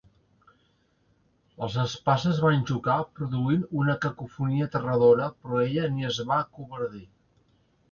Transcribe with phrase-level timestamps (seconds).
[1.63, 7.07] Les espases van xocar produint una cacofonia aterradora, però ella ni es va acovardir.